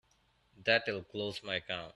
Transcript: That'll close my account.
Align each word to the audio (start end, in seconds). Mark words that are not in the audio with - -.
That'll 0.65 1.03
close 1.03 1.43
my 1.43 1.55
account. 1.57 1.89